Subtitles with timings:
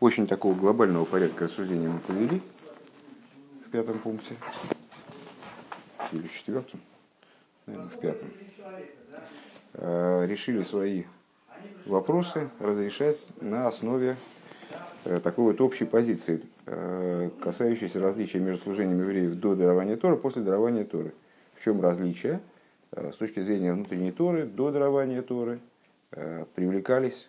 [0.00, 2.42] очень такого глобального порядка рассуждения мы повели
[3.66, 4.36] в пятом пункте.
[6.12, 6.80] Или в четвертом?
[7.66, 8.28] Наверное, в пятом.
[9.74, 11.04] Э, решили свои
[11.84, 14.16] вопросы разрешать на основе
[15.04, 20.42] э, такой вот общей позиции, э, касающейся различия между служением евреев до дарования Торы, после
[20.42, 21.12] дарования Торы.
[21.54, 22.40] В чем различие?
[22.92, 25.58] С точки зрения внутренней Торы, до дарования Торы
[26.54, 27.28] привлекались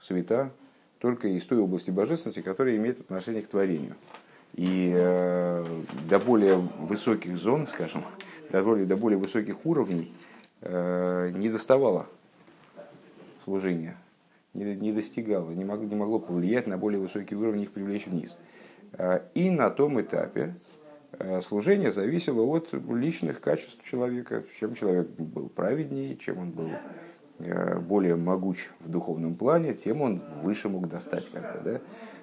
[0.00, 0.50] света
[1.06, 3.94] только из той области божественности, которая имеет отношение к творению.
[4.54, 5.64] И э,
[6.08, 8.02] до более высоких зон, скажем,
[8.50, 10.12] до более, до более высоких уровней
[10.62, 12.08] э, не доставало
[13.44, 13.96] служения,
[14.52, 18.36] не, не достигало, не, мог, не могло повлиять на более высокие уровни, их привлечь вниз.
[18.94, 20.56] Э, и на том этапе
[21.12, 26.70] э, служение зависело от личных качеств человека, чем человек был праведнее, чем он был
[27.38, 31.60] более могуч в духовном плане, тем он выше мог достать как-то.
[31.64, 31.80] Да?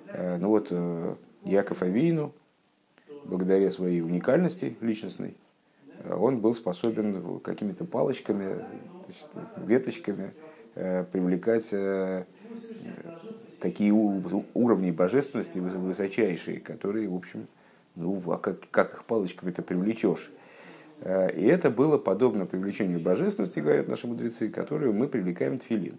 [0.08, 2.34] Э, ну вот э, Яков Авину,
[3.26, 5.36] благодаря своей уникальности личностной,
[6.09, 8.58] он был способен какими-то палочками,
[9.06, 10.31] значит, веточками
[10.73, 11.69] привлекать
[13.61, 17.47] такие уровни божественности высочайшие, которые, в общем,
[17.95, 20.30] ну, а как, как их палочками-то привлечешь?
[21.02, 25.97] Э, и это было подобно привлечению божественности, говорят наши мудрецы, которую мы привлекаем тфилин.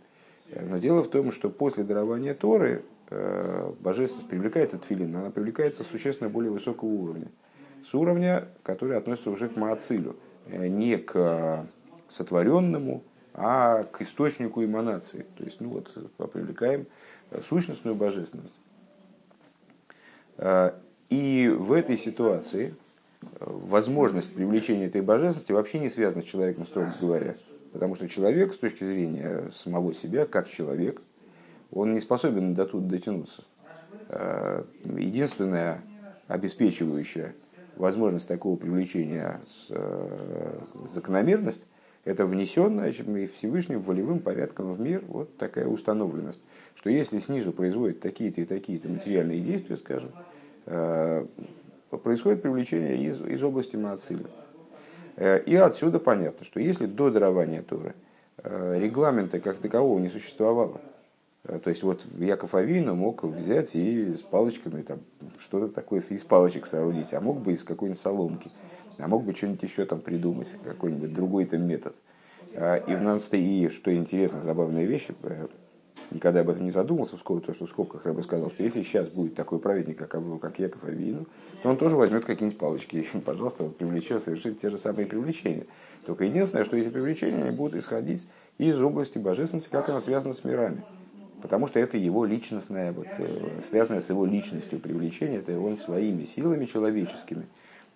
[0.51, 5.85] Э, но дело в том, что после дарования Торы э, божественность привлекается тфилин, она привлекается
[5.85, 7.29] существенно более высокого уровня.
[7.85, 11.67] С уровня, который относится уже к Маацилю, не к
[12.09, 13.03] сотворенному,
[13.35, 15.27] а к источнику эманации.
[15.37, 15.93] То есть, ну вот,
[16.33, 16.87] привлекаем
[17.43, 18.55] сущностную божественность.
[21.11, 22.75] И в этой ситуации
[23.41, 27.37] возможность привлечения этой божественности вообще не связана с человеком, строго говоря.
[27.73, 31.03] Потому что человек, с точки зрения самого себя, как человек,
[31.73, 33.43] он не способен до туда дотянуться.
[34.09, 35.83] Э, единственная
[36.29, 37.35] обеспечивающая
[37.77, 41.67] возможность такого привлечения с, э, закономерность–
[42.05, 46.41] это внесенная Всевышним волевым порядком в мир вот такая установленность,
[46.75, 50.11] что если снизу производят такие-то и такие-то материальные действия, скажем,
[50.67, 51.27] э,
[52.03, 54.27] происходит привлечение из, из области Маациля.
[55.17, 57.95] Э, и отсюда понятно, что если до дарования Торы
[58.39, 60.81] э, регламента как такового не существовало,
[61.45, 65.01] э, то есть вот Яков Авина мог взять и с палочками там
[65.39, 68.51] что-то такое из палочек соорудить, а мог бы из какой-нибудь соломки,
[68.99, 71.95] а мог бы что-нибудь еще там придумать, какой-нибудь другой там метод.
[72.55, 75.09] И в и что интересно, забавная вещь,
[76.11, 79.35] никогда об этом не скобках, то, что в скобках Рэбе сказал, что если сейчас будет
[79.35, 81.27] такой праведник, как, как Яков Авину,
[81.63, 85.67] то он тоже возьмет какие-нибудь палочки и, пожалуйста, привлечет, совершит те же самые привлечения.
[86.07, 88.27] Только единственное, что эти привлечения они будут исходить
[88.59, 90.85] из области божественности, как она связана с мирами.
[91.43, 96.25] Потому что это его личностное, вот, э, связанное с его личностью привлечение, это он своими
[96.25, 97.47] силами человеческими,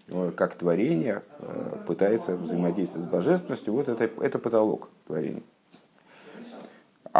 [0.08, 5.42] э, как творение, э, пытается взаимодействовать с божественностью, вот это, это потолок творения.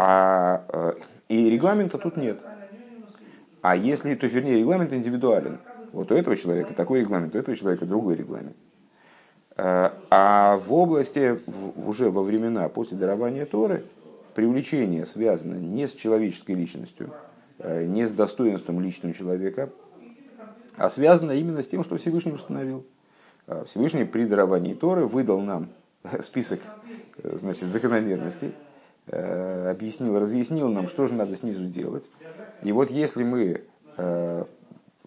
[0.01, 0.93] А, э,
[1.29, 2.39] и регламента тут нет.
[3.63, 5.59] А если, то вернее, регламент индивидуален.
[5.93, 8.57] Вот у этого человека такой регламент, у этого человека другой регламент.
[9.57, 11.41] Э, а в области,
[11.85, 13.85] уже во времена после дарования Торы,
[14.37, 17.13] привлечение связано не с человеческой личностью,
[17.59, 19.71] э, не с достоинством личного человека,
[20.77, 22.87] а связано именно с тем, что Всевышний установил.
[23.67, 25.71] Всевышний при даровании Торы выдал нам
[26.21, 26.61] список
[27.25, 28.55] значит, закономерностей,
[29.11, 32.09] объяснил, разъяснил нам, что же надо снизу делать.
[32.63, 33.63] И вот если мы
[33.97, 34.45] э,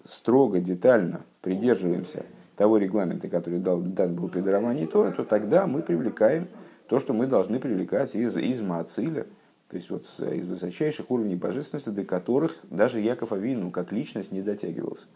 [0.07, 2.25] строго, детально придерживаемся
[2.56, 6.47] того регламента, который дал, дан был при даровании Торы, то тогда мы привлекаем
[6.88, 9.25] то, что мы должны привлекать из, из Маациля,
[9.69, 14.41] то есть вот из высочайших уровней божественности, до которых даже Яков Авину как личность не
[14.41, 15.07] дотягивался.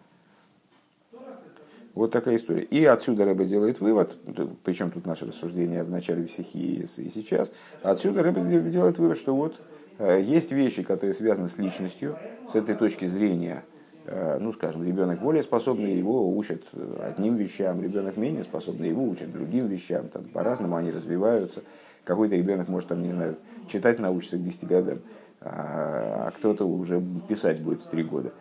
[1.96, 2.64] Вот такая история.
[2.64, 4.18] И отсюда Рэба делает вывод,
[4.66, 9.56] причем тут наше рассуждение в начале психии и сейчас, отсюда Рэба делает вывод, что вот
[9.98, 12.20] э, есть вещи, которые связаны с личностью,
[12.52, 13.64] с этой точки зрения,
[14.08, 16.64] э, ну, скажем, ребенок более способный, его учат
[17.00, 21.64] одним вещам, ребенок менее способный, его учат другим вещам, там по-разному они развиваются.
[22.04, 23.38] Какой-то ребенок может, там, не знаю,
[23.70, 25.00] читать научиться к 10 годам,
[25.40, 28.34] а, а кто-то уже писать будет в 3 года.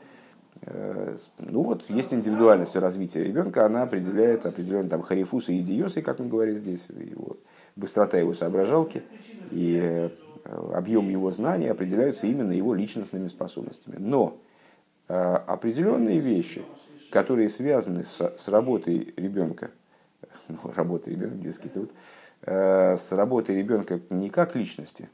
[0.67, 6.21] Э, ну вот, есть индивидуальность развития ребенка, она определяет определенные там харифусы и диосы, как
[6.21, 7.37] он говорит здесь, его,
[7.77, 9.03] быстрота его соображалки
[9.51, 10.11] и э,
[10.73, 13.97] объем его знаний определяются именно его личностными способностями.
[13.99, 14.39] Но
[15.09, 16.65] э, определенные вещи,
[17.11, 19.71] которые связаны с, с работой ребенка,
[20.49, 21.91] ну, работой ребенка, детский труд,
[22.47, 25.09] с работой ребенка не как личности,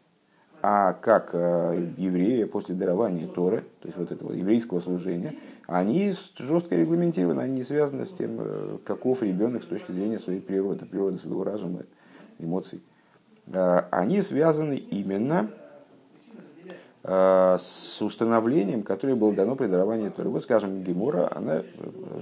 [0.62, 5.34] а как евреи после дарования Торы, то есть вот этого еврейского служения,
[5.66, 10.84] они жестко регламентированы, они не связаны с тем, каков ребенок с точки зрения своей природы,
[10.86, 11.82] природы своего разума,
[12.38, 12.82] эмоций.
[13.52, 15.50] Они связаны именно
[17.02, 20.28] с установлением, которое было дано при даровании Торы.
[20.28, 21.62] Вот, скажем, Гемора, она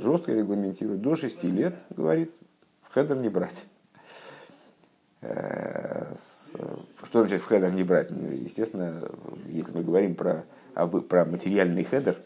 [0.01, 2.31] жестко регламентирует до 6 лет, говорит,
[2.83, 3.67] в хедер не брать.
[7.09, 8.11] Что значит в хедер не брать?
[8.11, 9.01] Ну, естественно,
[9.47, 10.45] если мы говорим про,
[10.75, 12.17] про материальный хедер,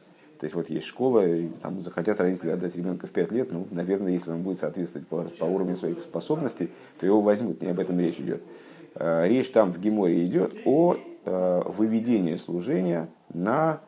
[0.40, 3.69] то есть вот есть школа, и там захотят родители отдать ребенка в 5 лет, ну,
[3.70, 6.69] наверное, если он будет соответствовать по, по уровню своих способностей,
[6.99, 8.43] то его возьмут, не об этом речь идет.
[8.96, 13.82] Э, речь там в Геморе идет о э, выведении служения на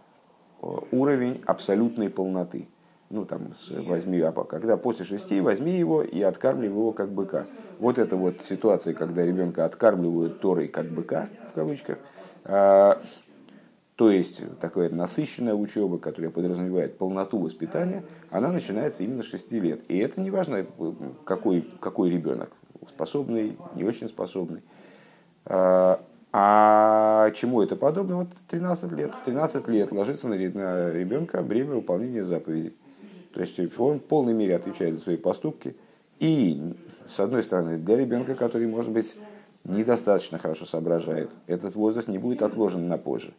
[0.92, 2.68] уровень абсолютной полноты
[3.14, 7.46] ну там возьми, а когда после шести возьми его и откармливай его как быка.
[7.78, 11.98] Вот это вот ситуация, когда ребенка откармливают Торой как быка, в кавычках,
[12.44, 13.00] а,
[13.96, 19.80] то есть такая насыщенная учеба, которая подразумевает полноту воспитания, она начинается именно с 6 лет.
[19.88, 20.66] И это не важно,
[21.24, 22.50] какой, какой ребенок,
[22.88, 24.62] способный, не очень способный.
[25.46, 26.00] А,
[26.32, 28.16] а чему это подобно?
[28.16, 29.12] Вот 13 лет.
[29.14, 32.74] В 13 лет ложится на ребенка бремя выполнения заповедей.
[33.34, 35.74] То есть он в полной мере отвечает за свои поступки.
[36.20, 36.74] И,
[37.08, 39.16] с одной стороны, для ребенка, который, может быть,
[39.64, 43.34] недостаточно хорошо соображает, этот возраст не будет отложен на позже.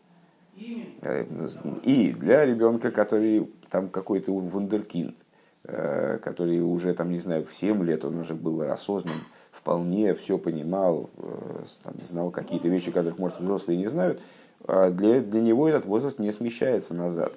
[0.55, 5.15] И для ребенка, который там какой-то вундеркинд,
[5.63, 9.17] э, который уже, там, не знаю, в 7 лет он уже был осознан,
[9.51, 14.21] вполне все понимал, э, там, знал какие-то вещи, которых, может, взрослые не знают,
[14.65, 17.33] а для, для него этот возраст не смещается назад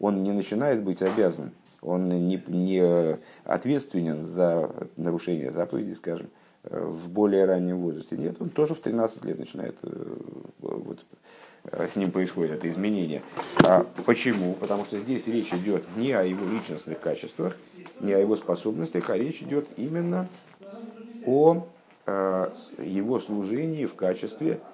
[0.00, 6.28] он не начинает быть обязан, он не, не ответственен за нарушение заповеди, скажем,
[6.64, 8.16] в более раннем возрасте.
[8.16, 10.16] Нет, он тоже в 13 лет начинает, э,
[10.60, 11.04] вот,
[11.64, 13.22] э, с ним происходит это изменение.
[13.64, 14.54] А почему?
[14.54, 17.56] Потому что здесь речь идет не о его личностных качествах,
[18.00, 20.26] не о его способностях, а речь идет именно
[21.26, 21.66] о
[22.06, 24.58] э, его служении в качестве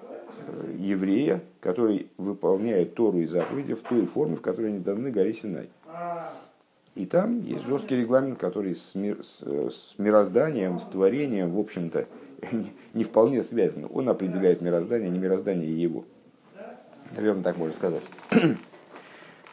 [0.77, 5.69] еврея, который выполняет Тору и заповеди в той форме, в которой они даны горе Синай.
[6.95, 12.05] И там есть жесткий регламент, который с, мир, с, с мирозданием, с творением, в общем-то,
[12.51, 13.87] не, не вполне связан.
[13.93, 16.03] Он определяет мироздание, не мироздание его.
[17.15, 18.03] Наверное, так можно сказать.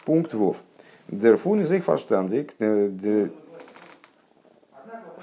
[0.05, 0.57] Пункт ВОВ.
[1.09, 2.55] Дерфун из их фарштандик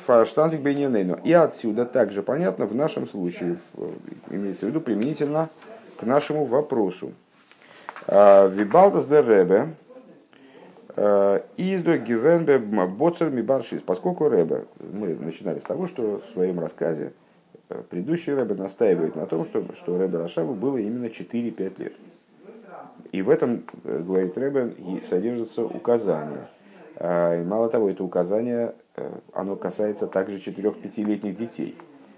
[0.05, 1.19] Фаштантик Бейнинейну.
[1.23, 3.57] И отсюда также понятно в нашем случае,
[4.29, 5.49] имеется в виду применительно
[5.97, 7.11] к нашему вопросу.
[8.07, 9.69] А, Вибалдас де Ребе
[10.95, 13.81] а, издо Гивенбе Боцер Мибаршис.
[13.81, 17.13] Поскольку Ребе, мы начинали с того, что в своем рассказе
[17.69, 21.93] э, предыдущий Ребе настаивает на том, что, что Ребе Рашаву было именно 4-5 лет.
[23.11, 24.75] И в этом, э, говорит Ребе,
[25.09, 26.47] содержится указание.
[26.97, 28.84] А, и мало того, это указание Э,
[29.33, 31.75] оно касается также 4-5-летних детей,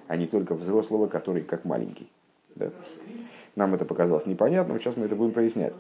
[0.07, 2.09] а не только взрослого, который как маленький.
[2.56, 2.71] Да?
[3.56, 5.74] Нам это показалось непонятным, сейчас мы это будем прояснять.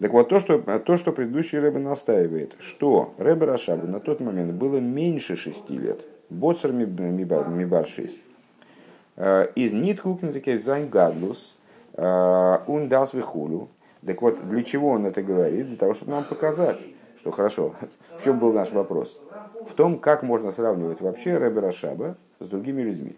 [0.00, 4.52] Так вот, то, что, то, что предыдущий Рэбе настаивает, что Рэбе Рашабу на тот момент
[4.52, 6.00] было меньше 6 лет,
[6.30, 8.20] Боцер Мибар 6,
[9.16, 11.58] э, из Ниткукнзекев Зайн Гадлус,
[11.96, 13.68] Ундас э, Вихулю.
[14.04, 15.68] Так вот, для чего он это говорит?
[15.68, 16.80] Для того, чтобы нам показать,
[17.24, 17.74] что хорошо.
[18.18, 19.18] В чем был наш вопрос?
[19.66, 23.16] в том, как можно сравнивать вообще Рэбе Рашаба с другими людьми.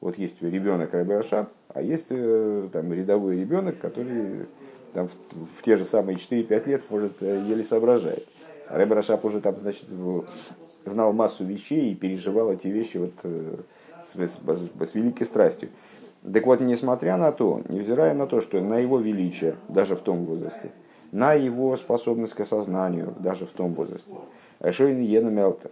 [0.00, 4.46] Вот есть ребенок Рэбе Рашаб, а есть э, там, рядовой ребенок, который
[4.92, 8.26] там, в, в те же самые 4-5 лет может э, еле соображает.
[8.68, 9.86] А Рэбе Рашаб уже там, значит,
[10.84, 13.56] знал массу вещей и переживал эти вещи вот, э,
[14.04, 15.70] с, с, с великой страстью.
[16.32, 20.24] Так вот, несмотря на то, невзирая на то, что на его величие, даже в том
[20.24, 20.70] возрасте,
[21.14, 24.12] на его способность к осознанию, даже в том возрасте,
[24.68, 25.70] Шойн Йена Мелтер,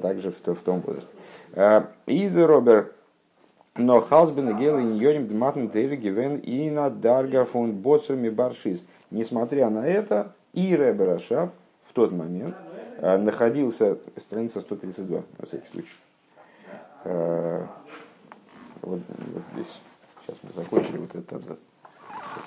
[0.00, 1.10] также в, том возрасте.
[1.52, 2.90] Э, Из Робер,
[3.76, 8.86] но Халсбен и Гел и Ньоним Дматн Гивен и на Дарга фон Боцами Баршис.
[9.10, 11.50] Несмотря на это, и Ребер Ашаб
[11.84, 12.54] в тот момент
[12.96, 15.96] э, находился, страница 132, на всякий случай.
[17.04, 19.00] Вот,
[19.32, 19.80] вот здесь,
[20.24, 21.58] сейчас мы закончили вот этот абзац.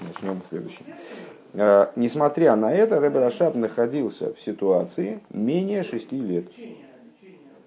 [0.01, 0.85] Начнем следующий.
[1.57, 6.47] Э, несмотря на это, Рэбе Рашаб находился в ситуации менее шести лет.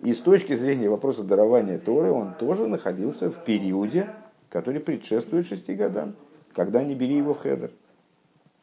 [0.02, 4.11] И с точки зрения вопроса дарования Торы, он тоже находился в периоде,
[4.50, 6.14] который предшествует шести годам,
[6.54, 7.71] когда не бери его в хедер.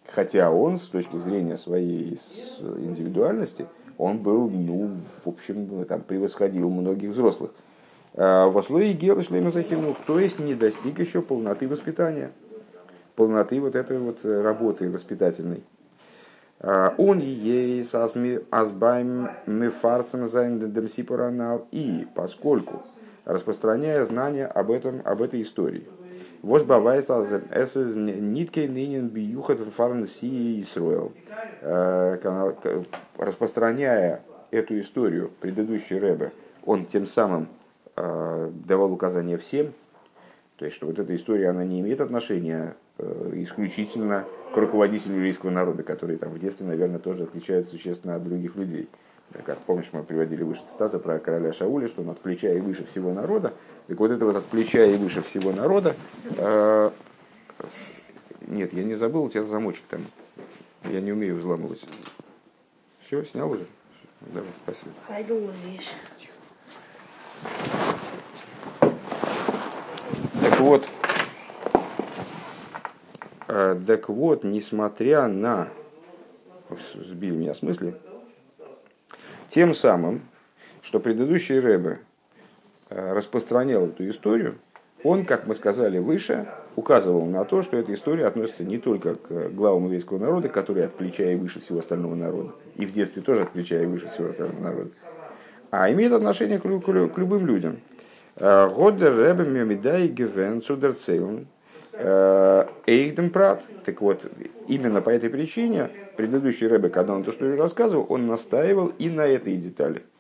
[0.08, 2.18] Хотя он, с точки зрения своей
[2.60, 3.66] индивидуальности,
[3.98, 4.92] он был, ну,
[5.24, 7.52] в общем, там, превосходил многих взрослых.
[8.14, 12.32] Э, в Шлема Захимну, то есть не достиг еще полноты воспитания.
[13.16, 15.64] Полноты вот этой вот работы воспитательной.
[16.62, 17.86] Он ей
[18.52, 21.68] азбайм мифарсом зайндем сипуранал.
[21.72, 22.84] И поскольку,
[23.26, 25.88] распространяя знания об, этом, об этой истории,
[26.42, 31.12] Возбавайс эс нитке нинен биюхат фарн си Исруэл.
[33.18, 36.32] Распространяя эту историю, предыдущий Рэбе,
[36.64, 37.48] он тем самым
[37.96, 39.74] э, давал указания всем,
[40.58, 45.50] то есть, что вот эта история, она не имеет отношения э, исключительно к руководителю еврейского
[45.50, 48.88] народа, который там в детстве, наверное, тоже отличается существенно от других людей.
[49.44, 52.86] Как помнишь, мы приводили выше цитату про короля Шауля, что он от плеча и выше
[52.86, 53.54] всего народа.
[53.88, 55.96] Так вот это вот от плеча и выше всего народа.
[56.38, 56.92] Э,
[58.48, 60.06] нет, я не забыл, у тебя замочек там.
[60.86, 61.84] Я не умею взламывать.
[63.06, 63.66] Все, снял уже?
[64.22, 64.92] Давай, спасибо.
[65.08, 65.92] Пойду здесь.
[70.42, 70.95] Так вот, э,
[73.88, 75.70] так вот, несмотря на...
[76.96, 77.96] Сбили меня с мысли.
[79.50, 80.22] Тем самым,
[80.82, 82.00] что предыдущий Рэбе
[82.90, 84.56] э, распространял эту историю,
[85.04, 89.50] он, как мы сказали выше, указывал на то, что эта история относится не только к
[89.50, 93.44] главам еврейского народа, которые от плеча и выше всего остального народа, и в детстве тоже
[93.44, 94.90] от плеча и выше всего остального народа,
[95.72, 97.80] а имеет отношение к, к, к любым людям.
[98.38, 101.48] Э, Годер Ребе Мемидай Гевен Цудерцейлн
[101.98, 103.64] э, Эйхдем Прат.
[103.84, 104.30] Так вот,
[104.68, 109.26] именно по этой причине предыдущий Ребе, когда он эту историю рассказывал, он настаивал и на
[109.26, 110.04] этой детали–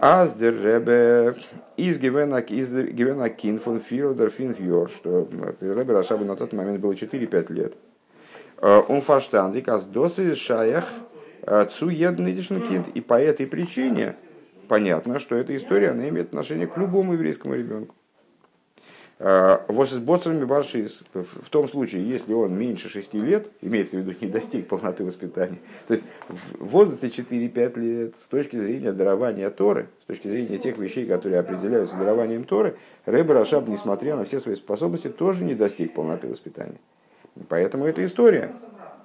[0.00, 1.34] Аздер Ребе
[1.76, 5.28] из Гевена Кин фон Фиродер Финфьор, что
[5.60, 7.74] Ребе Рашабу на тот момент было 4-5 лет.
[8.60, 10.84] Он фарштандик, аз досы шаях
[11.76, 12.92] цу kind.
[12.94, 14.16] И по этой причине
[14.68, 17.96] понятно, что эта история она имеет отношение к любому еврейскому ребенку.
[19.20, 24.00] Э, вот с боцами баршис, в том случае, если он меньше 6 лет, имеется в
[24.00, 25.58] виду не достиг полноты воспитания,
[25.88, 30.78] то есть в возрасте 4-5 лет, с точки зрения дарования Торы, с точки зрения тех
[30.78, 35.94] вещей, которые определяются дарованием Торы, Рэбе Рашаб, несмотря на все свои способности, тоже не достиг
[35.94, 36.78] полноты воспитания.
[37.48, 38.52] Поэтому эта история,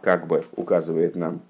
[0.01, 1.41] как бы указывает нам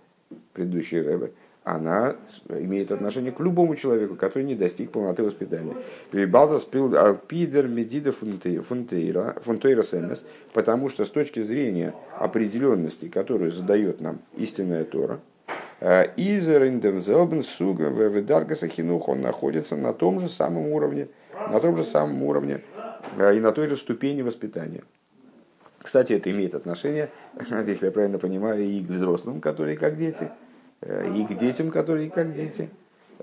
[0.53, 2.17] предыдущий Рэбе, она
[2.49, 5.75] имеет отношение к любому человеку, который не достиг полноты воспитания.
[6.11, 14.83] Вибалдас пидер медида фунтейра семес, потому что с точки зрения определенности, которую задает нам истинная
[14.83, 15.21] Тора,
[15.79, 18.67] э, Изер индемзелбен суга ведаргаса
[19.07, 21.07] он находится на том же самом уровне,
[21.49, 22.59] на том же самом уровне
[23.15, 24.83] э, и на той же ступени воспитания.
[25.81, 27.09] Кстати, это имеет отношение,
[27.67, 30.29] если я правильно понимаю, и к взрослым, которые как дети–
[30.85, 32.69] и к детям, которые как дети.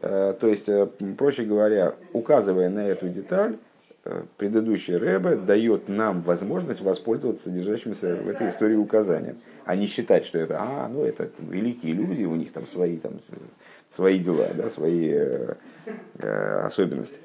[0.02, 0.86] Э, то есть, э,
[1.18, 3.56] проще говоря, указывая на эту деталь,
[4.38, 9.36] предыдущий Рэбе дает нам возможность воспользоваться содержащимся в этой истории указанием,
[9.66, 13.20] а не считать, что это, а, ну это великие люди, у них там свои, там,
[13.90, 15.54] свои дела, да, свои э,
[16.64, 17.18] особенности.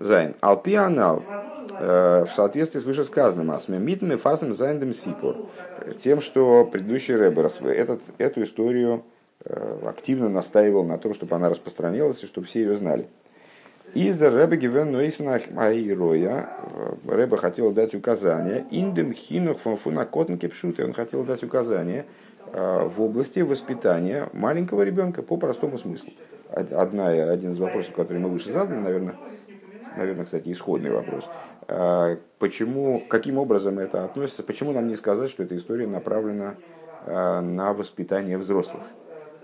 [0.00, 0.34] זיין.
[0.40, 1.22] על פי הנ״ל
[1.68, 5.48] в соответствии с вышесказанным, אַז מ'איז מפרסם זיין דעם סיפור,
[6.02, 12.22] тем, что предыдущий Рэбе этот, эту историю Э, активно настаивал на том, чтобы она распространялась
[12.22, 13.06] и чтобы все ее знали.
[13.94, 16.50] Издер Рэбе Гивен Нойсенах Айроя,
[17.06, 22.04] э, Рэбе хотел дать указания, индем хинух фанфуна котн кепшуты, он хотел дать указания
[22.52, 26.10] э, в области воспитания маленького ребенка по простому смыслу.
[26.50, 29.16] Одна, один из вопросов, который мы выше задали, наверное,
[29.96, 31.28] наверное, кстати, исходный вопрос.
[32.38, 36.54] Почему, каким образом это относится, почему нам не сказать, что эта история направлена
[37.06, 38.82] на воспитание взрослых?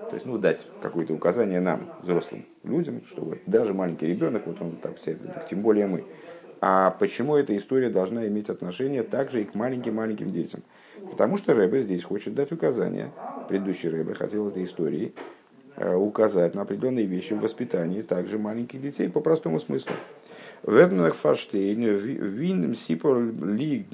[0.08, 4.61] То есть, ну, дать какое-то указание нам, взрослым людям, что вот даже маленький ребенок, вот
[4.61, 5.16] он так все,
[5.49, 6.04] тем более мы.
[6.61, 10.62] А почему эта история должна иметь отношение также и к маленьким-маленьким детям?
[11.11, 13.12] Потому что Рэбе здесь хочет дать указания.
[13.49, 15.14] Предыдущий Рэбе хотел этой историей
[15.76, 19.92] э, указать на определенные вещи в воспитании также маленьких детей по простому смыслу.
[20.62, 23.88] Вебнах фаштейн вин сипор лиг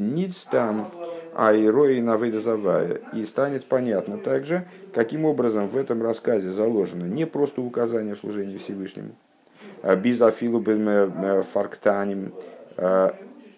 [0.52, 0.87] там
[1.34, 3.00] а Ирои Навейдазавая.
[3.12, 8.58] И станет понятно также, каким образом в этом рассказе заложено не просто указание в служении
[8.58, 9.12] Всевышнему,
[9.82, 12.32] а бизафилу бен фарктаним,
[12.76, 13.14] а,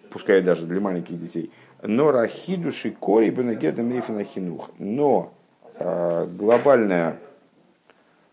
[0.09, 1.51] пускай даже для маленьких детей,
[1.81, 4.69] но рахидуши кори бенегеда мейфина хинух.
[4.79, 5.33] Но
[5.77, 7.17] глобальная,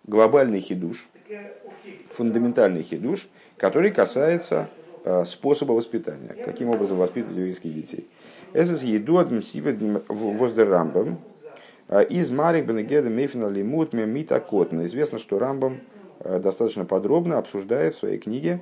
[0.07, 1.09] глобальный хидуш,
[2.13, 4.69] фундаментальный хидуш, который касается
[5.25, 8.07] способа воспитания, каким образом воспитывать еврейских детей.
[8.53, 9.29] עס איז ידוע
[10.09, 11.19] וואָס דער רמב״ם.
[12.09, 14.87] איז מאריך בנוגע דעם אופן הלימוד מיט אַ קטן.
[14.87, 15.81] Известно, что Рамбам
[16.25, 18.61] достаточно подробно обсуждает в своей книге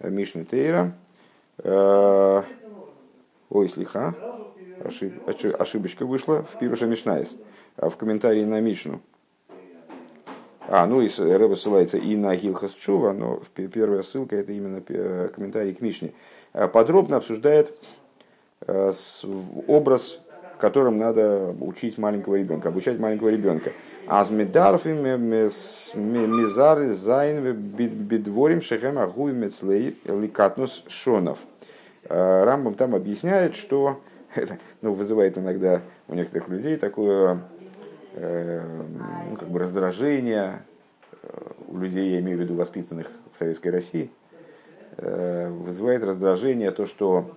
[0.00, 0.94] Мишны Тейра.
[1.62, 2.44] Ой,
[3.68, 4.14] סליחה.
[4.84, 5.14] ошиб,
[5.58, 7.36] ошибочка вышла в Пируша Мишнайс,
[7.76, 9.00] в комментарии на Мишну.
[10.68, 14.80] А, ну и Рэба ссылается и на Гилхас Чува, но первая ссылка это именно
[15.28, 16.12] комментарий к Мишне.
[16.72, 17.76] Подробно обсуждает
[18.66, 20.18] образ,
[20.58, 23.72] которым надо учить маленького ребенка, обучать маленького ребенка.
[24.06, 24.88] אַז מ'דאַרף
[25.94, 31.38] אים מזרז זיין בדברים שהם אהובים אצלו לקטנות שניו.
[32.08, 34.00] Рамбам там объясняет, что
[34.34, 37.40] это ну, вызывает иногда у некоторых людей такое
[38.14, 38.62] э,
[39.30, 40.62] ну, как бы раздражение,
[41.68, 44.10] у людей, я имею в виду воспитанных в Советской России,
[44.96, 47.36] э, вызывает раздражение то, что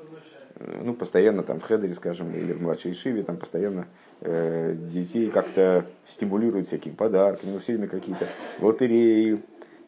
[0.84, 3.88] ну, постоянно там в хедере, скажем, или в младшей шиве, там постоянно
[4.22, 8.28] э, детей как-то стимулируют всякими подарками, ну, все время какие-то
[8.60, 9.42] лотереи,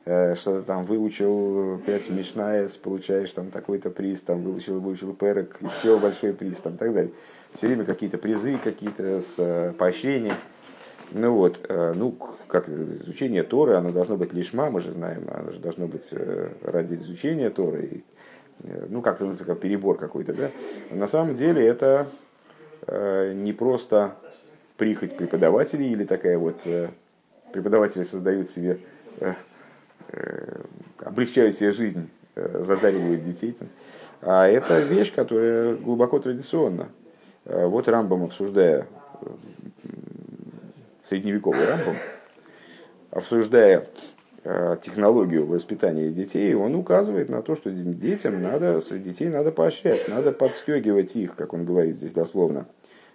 [0.06, 5.98] э, что-то там выучил 5 мишнаес, получаешь там такой-то приз, там выучил, выучил перек, еще
[6.00, 7.12] большой приз, там так далее.
[7.58, 10.36] Все время какие-то призы, какие-то с э, поощрения.
[11.12, 12.12] Ну вот, э, ну,
[12.48, 16.50] как изучение Торы, оно должно быть лишма, мы же знаем, оно же должно быть э,
[16.62, 17.86] ради изучения Торы.
[17.86, 18.04] И,
[18.60, 20.52] ну как-то ну, как перебор какой-то, да.
[20.92, 22.08] На самом деле это
[22.88, 24.16] э, не просто
[24.78, 26.90] прихоть преподавателей или такая вот э,
[27.52, 28.80] преподаватели создают себе,
[29.20, 29.34] э,
[30.10, 30.62] э,
[31.00, 33.58] облегчают себе жизнь, э, задаривают детей,
[34.22, 36.90] а это вещь, которая глубоко традиционна.
[37.46, 38.88] Э, вот Рамбом, обсуждая
[39.22, 39.28] э,
[41.04, 41.96] средневековый Рамбом,
[43.12, 44.15] обсуждая Э,
[44.84, 51.16] технологию воспитания детей, он указывает на то, что детям надо, детей надо поощрять, надо подстегивать
[51.16, 52.68] их, как он говорит здесь дословно.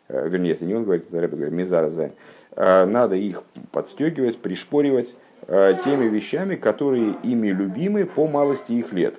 [0.09, 2.13] Э, вернее, это не он говорит, это Рэбе говорит, Мизара Зайн.
[2.57, 5.15] Э, надо их подстегивать, пришпоривать
[5.47, 9.17] теми вещами, которые ими любимы по малости их лет.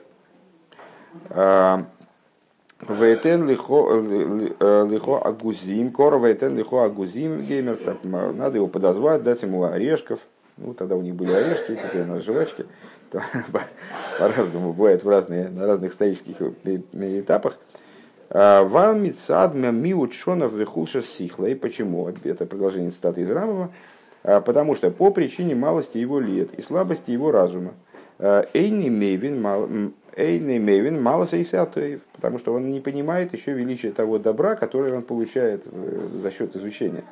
[2.88, 7.80] Вейтен лихо агузим, кора вейтен лихо агузим геймер.
[8.03, 10.20] Надо его подозвать, дать ему орешков,
[10.63, 12.65] ну, тогда у них были орешки, теперь у нас жвачки.
[14.20, 17.58] По-разному бывает в разные, на разных исторических этапах.
[18.30, 21.02] А, Вам мицадмя миучонов вихулша.
[21.47, 22.08] И почему?
[22.24, 23.71] Это продолжение цитаты из Рамова.
[24.24, 27.74] А, потому что по причине малости его лет и слабости его разума.
[28.19, 29.41] А, Эйни мейвин
[31.02, 31.26] мало
[32.13, 35.63] потому что он не понимает еще величие того добра, которое он получает
[36.13, 37.04] за счет изучения.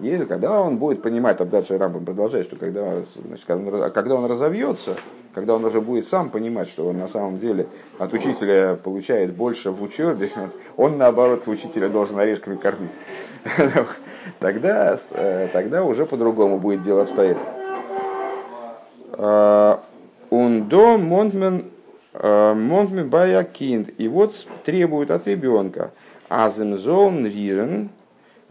[0.00, 4.14] Если, когда он будет понимать, там дальше Рамбам продолжает, что когда, значит, когда, он, когда
[4.16, 4.96] он разовьется,
[5.34, 9.70] когда он уже будет сам понимать, что он на самом деле от учителя получает больше
[9.70, 10.30] в учебе,
[10.76, 12.90] он наоборот учителя должен орешками кормить.
[14.40, 17.36] Тогда, э, тогда уже по-другому будет дело обстоять.
[20.30, 21.66] Ундо Монтмен
[22.14, 23.90] э, Монтмен Баякинд.
[23.98, 25.90] И вот требует от ребенка.
[26.28, 27.90] Аземзон Рирен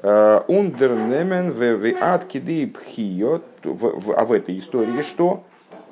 [0.04, 5.44] Ундернемен в аткиды пхио, а в этой истории что?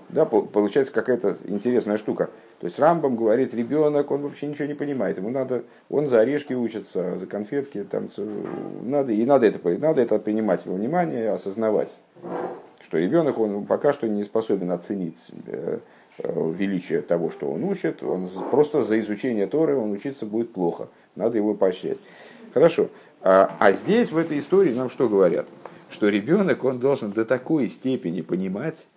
[0.10, 2.30] Да, получается какая-то интересная штука.
[2.60, 6.54] То есть Рамбам говорит, ребенок, он вообще ничего не понимает, ему надо, он за орешки
[6.54, 8.10] учится, за конфетки, там,
[8.84, 11.90] надо, и надо это, надо это принимать во внимание, осознавать,
[12.84, 15.80] что ребенок, он пока что не способен оценить э,
[16.20, 20.90] э, величие того, что он учит, он просто за изучение Торы он учиться будет плохо,
[21.16, 21.98] надо его поощрять.
[22.54, 22.90] Хорошо,
[23.24, 25.48] а, а здесь, в этой истории, нам что говорят?
[25.90, 28.88] Что ребенок, он должен до такой степени понимать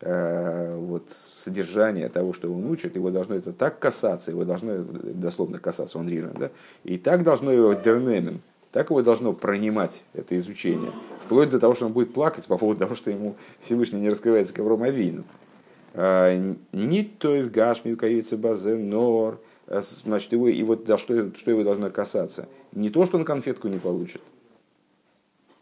[0.00, 5.58] э, вот, содержание того, что он учит, его должно это так касаться, его должно дословно
[5.58, 6.50] касаться, он ривен, да?
[6.84, 8.40] и так должно его дернемен,
[8.72, 10.92] так его должно пронимать это изучение,
[11.24, 14.54] вплоть до того, что он будет плакать по поводу того, что ему Всевышний не раскрывается
[14.54, 15.24] ковром авину.
[15.94, 16.36] А,
[16.72, 21.62] Ни той в гашми каюется базен нор, значит, его, и вот да, что, что его
[21.62, 24.22] должно касаться– не то, что он конфетку не получит,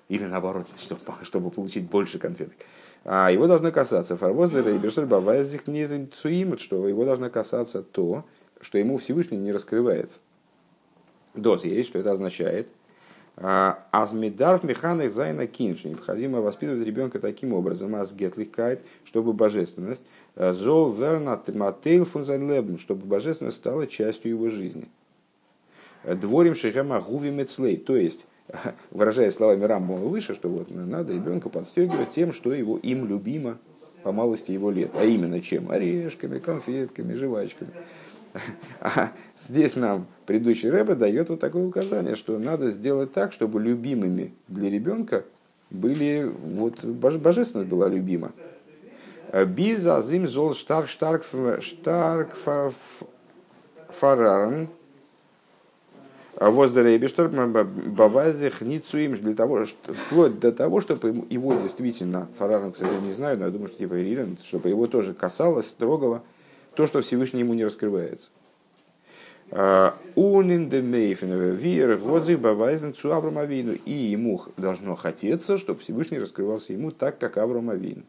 [0.09, 2.57] или наоборот, чтобы, чтобы получить больше конфеток,
[3.05, 5.87] а его должно касаться фарвознера и бешер бавайзих не
[6.61, 8.25] что его должно касаться то,
[8.61, 10.21] что ему Всевышний не раскрывается.
[11.35, 12.69] דאָס הייסט, что это означает.
[13.41, 15.85] А, אַז מ'דאַרף מחנך זיין אַ קינד.
[15.85, 20.03] Необходимо воспитывать ребенка таким образом, אַז געטלעכקייט, чтобы божественность,
[20.35, 24.89] זאָל ווערן אַ טייל פון זיין לעבן, чтобы божественность стала частью его жизни.
[26.03, 27.77] דברים שהם אהובים אצלו.
[27.77, 28.27] То есть,
[28.91, 33.59] выражая словами Рамбома выше, что вот надо ребенка подстегивать тем, что его им любимо
[34.03, 34.91] по малости его лет.
[34.97, 35.71] А именно чем?
[35.71, 37.71] Орешками, конфетками, жвачками.
[38.81, 39.13] А
[39.49, 44.71] здесь нам предыдущий Рэбе дает вот такое указание, что надо сделать так, чтобы любимыми для
[44.71, 45.25] ребенка
[45.71, 48.33] были, вот божественность была любима.
[49.47, 51.25] Биза зим зол штарк штарк
[51.61, 52.31] штарк
[53.91, 54.69] фарарн
[56.37, 62.93] А воздерейбештор бавазих ницуим для того, что, вплоть до того, чтобы его действительно, Фарарен, кстати,
[63.05, 66.23] не знаю, но я думаю, что типа Ирин, чтобы его тоже касалось, трогало
[66.79, 68.31] то, что Всевышний ему не раскрывается.
[73.11, 73.77] Авраамовину.
[73.85, 78.05] И ему должно хотеться, чтобы Всевышний раскрывался ему так, как Авраамовин.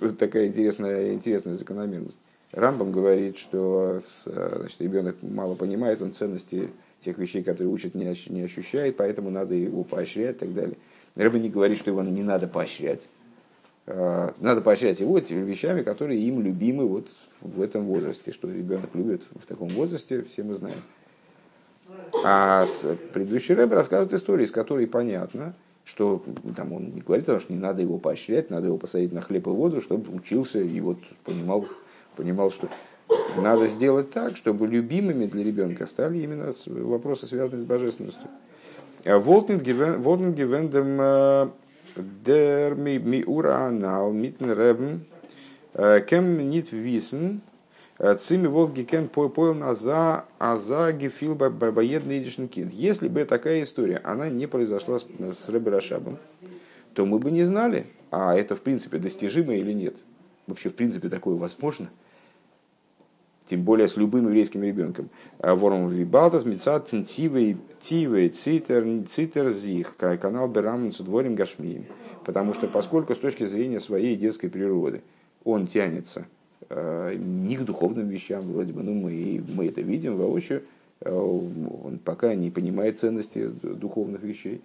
[0.00, 2.16] Вот такая интересная, интересная закономерность.
[2.52, 6.70] Рамбам говорит, что значит, ребенок мало понимает, он ценности
[7.04, 10.78] тех вещей, которые учат, не ощущает, поэтому надо его поощрять и так далее.
[11.16, 13.06] Рэба не говорит, что его не надо поощрять.
[13.86, 17.08] А, надо поощрять его вещами, которые им любимы вот
[17.40, 18.32] в этом возрасте.
[18.32, 20.82] Что ребенок любит в таком возрасте, все мы знаем.
[22.24, 22.66] А
[23.12, 26.24] предыдущий рэб рассказывает истории, из которой понятно, что
[26.56, 29.50] там он не говорит, что не надо его поощрять, надо его посадить на хлеб и
[29.50, 31.66] воду, чтобы учился и вот понимал,
[32.16, 32.68] понимал, что
[33.36, 38.28] надо сделать так, чтобы любимыми для ребенка стали именно вопросы, связанные с божественностью.
[39.04, 41.52] Волтен гивендем
[41.96, 45.04] э, дер миура анал митн ребен
[45.74, 47.40] э, кем нит висен
[47.98, 52.70] э, цими волги кен поел наза аза гефил баедный идишнкин.
[52.70, 56.18] Если бы такая история, она не произошла с, с Рэбе Рашабом,
[56.92, 59.96] то мы бы не знали, а это в принципе достижимо или нет.
[60.46, 61.88] Вообще, в принципе, такое возможно–
[63.46, 65.10] тем более с любым еврейским ребенком.
[65.38, 71.84] А Вором вибалтас, мецат, тивей, тивей, цитер, цитер зих, канал берам с дворем гашмием.
[72.24, 75.02] Потому что поскольку с точки зрения своей детской природы
[75.44, 76.26] он тянется
[76.70, 80.62] э, не к духовным вещам, вроде бы, ну мы, мы это видим воочию,
[81.00, 84.62] э, он пока не понимает ценности духовных вещей,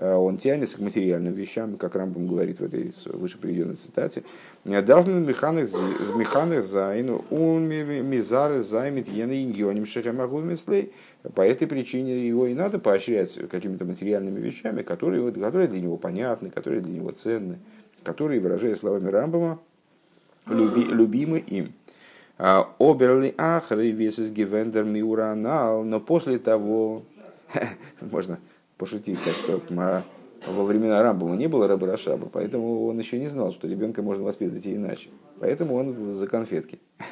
[0.00, 4.22] он тянется к материальным вещам, как Рамбам говорит в этой выше приведенной цитате.
[4.64, 10.92] Должен механик зайну, мизары займет ены ингионим шехемагу мислей.
[11.34, 16.50] По этой причине его и надо поощрять какими-то материальными вещами, которые, которые для него понятны,
[16.50, 17.58] которые для него ценны,
[18.04, 19.58] которые, выражая словами Рамбама,
[20.46, 21.72] люби, любимы им.
[22.38, 27.02] А, Оберли ахры весис гивендер миуранал, но после того,
[28.00, 28.38] можно
[28.78, 29.60] пошутить, так что
[30.46, 34.24] во времена Рамбама не было раба Рашаба, поэтому он еще не знал, что ребенка можно
[34.24, 35.10] воспитывать иначе.
[35.40, 36.78] Поэтому он за конфетки.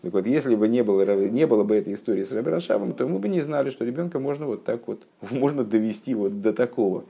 [0.00, 3.04] Так вот, если бы не было, не было бы этой истории с Раби Рашабом, то
[3.08, 7.02] мы бы не знали, что ребенка можно вот так вот, можно довести вот до такого.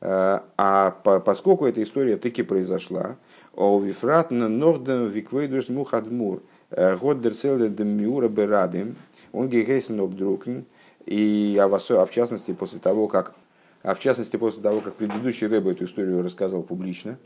[0.00, 3.16] А, а по, поскольку эта история таки произошла,
[3.56, 8.94] о вифрат норден виквейдуш мухадмур, э, годдер целе демиура берадим,
[9.32, 10.60] он гейхейсен обдрукн,
[11.06, 13.34] и, а, в, а в частности, после того, как
[13.82, 17.18] а в частности, после того, как предыдущий Рэбе эту историю рассказал публично,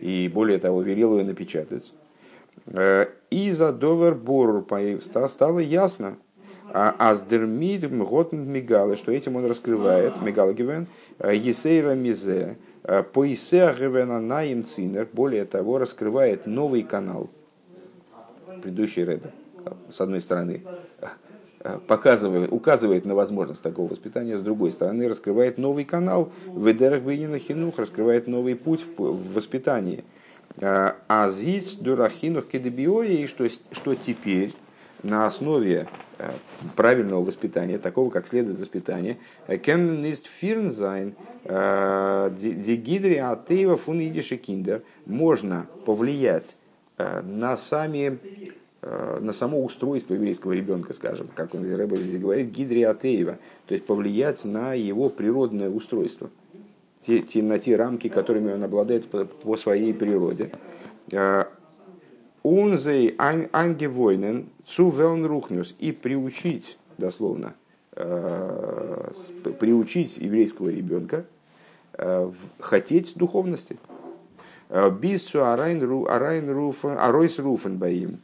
[0.00, 1.92] и более того, велел ее напечатать,
[2.66, 4.66] э, и за довер бор
[5.02, 6.16] стало ясно,
[6.72, 10.86] а аздермид мготн мигалы, что этим он раскрывает, мигал гивен,
[11.18, 17.28] э, есейра мизе, э, поисе гивена наим цинер, более того, раскрывает новый канал,
[18.62, 19.30] предыдущий Рэбе,
[19.90, 20.62] с одной стороны,
[21.86, 27.38] показывает, указывает на возможность такого воспитания, с другой стороны раскрывает новый канал в Эдерах Бейнина
[27.38, 30.04] Хинух, раскрывает новый путь в воспитании.
[30.56, 34.54] Э, Азиц Дурахинух Кедебиои, что, что теперь
[35.02, 36.30] на основе э,
[36.76, 46.56] правильного воспитания, такого, как следует воспитание, Кемнист Фирнзайн, Дигидри Атеева Фун Киндер, можно повлиять
[46.98, 53.38] на сами Э, на само устройство еврейского ребенка, скажем, как он Рэбе здесь говорит, гидриатеева,
[53.66, 56.30] то есть повлиять на его природное устройство,
[57.04, 60.52] те, те, на те рамки, которыми он обладает по, по своей природе.
[61.10, 61.46] Э,
[62.44, 67.54] Унзей ангевойнен цу рухнюс и приучить, дословно,
[67.96, 69.10] э,
[69.58, 71.24] приучить еврейского ребенка
[72.60, 73.76] хотеть духовности.
[75.00, 78.20] Бису арайн руфен, аройс руфен баим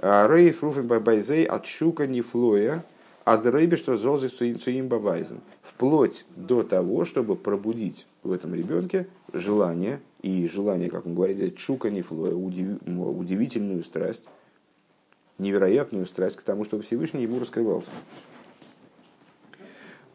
[0.00, 2.84] Рейф руфен байзей от шука нефлоя,
[3.24, 5.40] а здоровье, что зозы цуим бавайзен.
[5.62, 11.90] Вплоть до того, чтобы пробудить в этом ребенке желание, и желание, как он говорит, шука
[11.90, 14.24] нефлоя, удивительную страсть,
[15.38, 17.92] невероятную страсть к тому, чтобы Всевышний ему раскрывался.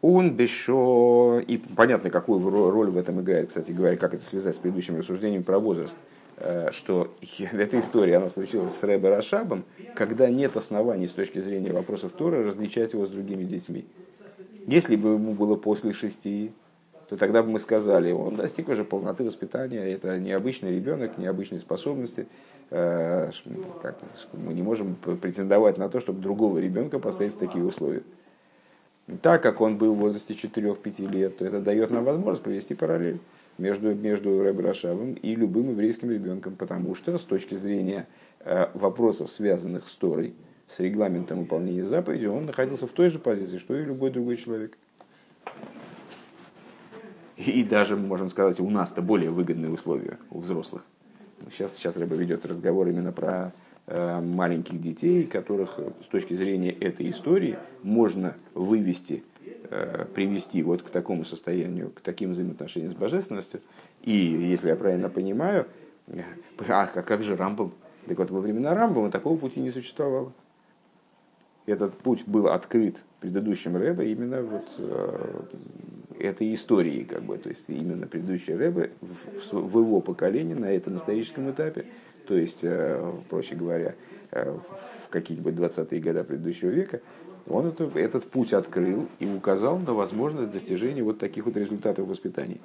[0.02, 1.40] Он бешо...
[1.46, 5.44] И понятно, какую роль в этом играет, кстати говоря, как это связать с предыдущим рассуждением
[5.44, 5.94] про возраст–
[6.70, 7.14] что
[7.52, 12.44] эта история, она случилась с Рэбе Рашабом, когда нет оснований с точки зрения вопросов Тора
[12.44, 13.86] различать его с другими детьми.
[14.66, 16.52] Если бы ему было после шести,
[17.08, 22.26] то тогда бы мы сказали, он достиг уже полноты воспитания, это необычный ребенок, необычные способности.
[22.70, 23.30] Э,
[23.80, 23.96] как,
[24.32, 28.02] мы не можем претендовать на то, чтобы другого ребенка поставить в такие условия.
[29.22, 33.20] Так как он был в возрасте 4-5 лет, то это дает нам возможность провести параллель
[33.58, 34.60] между, между Рэб
[35.22, 38.06] и любым еврейским ребенком, потому что с точки зрения
[38.40, 40.34] э, вопросов, связанных с Торой,
[40.68, 44.76] с регламентом выполнения заповедей, он находился в той же позиции, что и любой другой человек.
[47.36, 50.84] И даже, можем сказать, у нас-то более выгодные условия у взрослых.
[51.52, 53.52] Сейчас, сейчас Рэба ведет разговор именно про
[53.86, 59.35] э, маленьких детей, которых с точки зрения этой истории можно вывести, э,
[60.14, 63.60] привести вот к такому состоянию, к таким взаимоотношениям с божественностью.
[64.02, 65.66] И, если я правильно понимаю,
[66.06, 66.22] э,
[66.68, 67.72] а как же Рамбом?
[68.06, 70.32] Так вот, во времена Рамбома такого пути не существовало
[71.66, 75.42] этот путь был открыт предыдущим Рэбе именно вот э,
[76.20, 80.96] этой истории, как бы, то есть именно предыдущий Рэбе в, в его поколении на этом
[80.96, 81.86] историческом этапе,
[82.26, 83.94] то есть, э, проще говоря,
[84.30, 84.56] э,
[85.04, 87.00] в какие-нибудь 20-е годы предыдущего века,
[87.48, 92.58] он это, этот путь открыл и указал на возможность достижения вот таких вот результатов воспитания.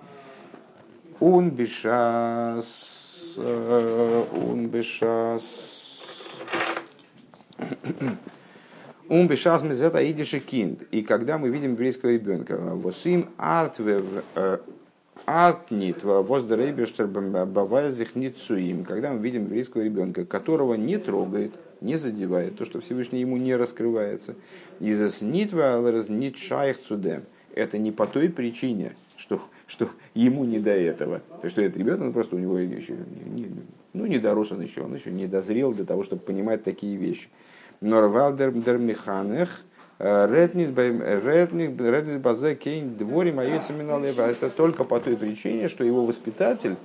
[1.19, 5.43] Он бешас, он бешас,
[9.09, 10.83] Ум бешаз мезета идиши кинд.
[10.91, 14.59] И когда мы видим еврейского ребенка, восим арт э,
[15.25, 18.85] артнит воздерейбештер бавайзих ницуим.
[18.85, 23.55] Когда мы видим еврейского ребенка, которого не трогает, не задевает, то, что Всевышний ему не
[23.55, 24.35] раскрывается.
[24.79, 27.23] Из нитва нит шайх цудем.
[27.53, 31.21] Это не по той причине, что, что ему не до этого.
[31.41, 33.51] То, что этот ребенок, он просто у него еще не,
[33.93, 37.27] ну, не дорос он еще, он еще не дозрел для того, чтобы понимать такие вещи.
[37.81, 39.63] Норвалдер дер Механех,
[40.01, 40.71] Реднит
[42.21, 44.31] базе кейн дворим аюцаминалева.
[44.31, 46.75] Это только по той причине, что его воспитатель,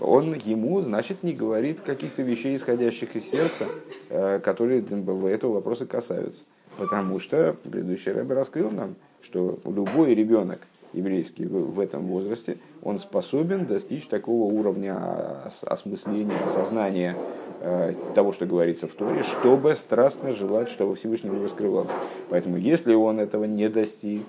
[0.00, 3.66] он ему, значит, не говорит каких-то вещей, исходящих из сердца,
[4.10, 6.44] э, которые этого вопроса касаются.
[6.76, 10.60] Потому что предыдущий рэбе раскрыл нам, что любой ребенок
[10.92, 17.16] еврейский в этом возрасте, он способен достичь такого уровня осмысления, осознания
[17.60, 21.94] Э, того, что говорится в Торе, чтобы страстно желать, чтобы Всевышний раскрывался.
[22.28, 24.22] Поэтому, если он этого не достиг,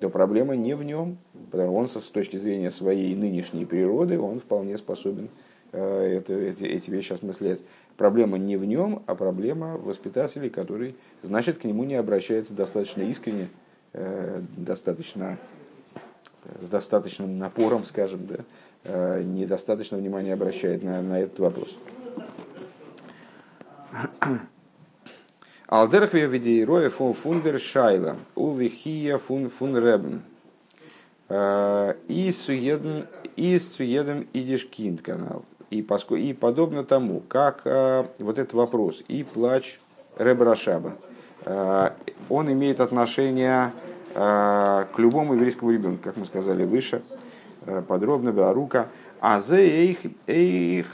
[0.00, 1.18] то проблема не в нем,
[1.50, 5.28] потому он с точки зрения своей нынешней природы, он вполне способен
[5.72, 7.64] э, это, эти, эти вещи осмыслять.
[7.96, 13.48] Проблема не в нем, а проблема воспитателей, который, значит, к нему не обращается достаточно искренне,
[13.92, 15.38] э, достаточно,
[16.60, 21.76] с достаточным напором, скажем, да, недостаточно внимания обращает на, на этот вопрос.
[25.68, 30.22] Алдерхве видеироя фун фундер шайла, увихия фун фун ребен.
[31.28, 35.44] Э, и суеден, и суеден идиш кинд канал.
[35.70, 39.78] И, и подобно тому, как э, вот этот вопрос и плач
[40.16, 40.94] Ребра Шаба,
[41.44, 41.90] э,
[42.30, 43.72] он имеет отношение
[44.14, 47.02] к любому еврейскому ребенку, как мы сказали выше,
[47.86, 48.88] подробно, Белорука.
[49.20, 50.86] А за их, их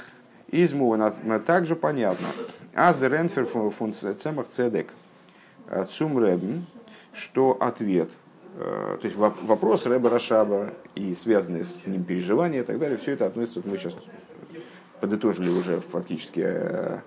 [0.51, 0.99] изму
[1.47, 2.27] также понятно,
[2.75, 4.93] Аз де ренфер фун цемах цедек
[5.91, 6.65] цум рэбн,
[7.13, 8.11] что ответ,
[8.59, 13.13] э, то есть вопрос Рэба Рашаба и связанные с ним переживания и так далее, все
[13.13, 13.95] это относится, мы сейчас
[15.01, 16.99] подытожили уже фактически э,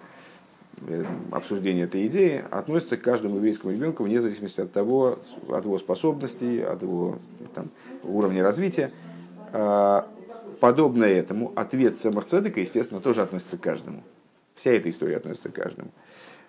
[0.87, 5.77] э, обсуждение этой идеи, относится к каждому еврейскому ребенку вне зависимости от того, от его
[5.77, 7.19] способностей, от его
[7.53, 7.69] там,
[8.03, 8.91] уровня развития.
[10.59, 14.03] Подобно этому, ответ Цемах Цедека, естественно, тоже относится к каждому.
[14.57, 15.91] Вся эта история относится к каждому.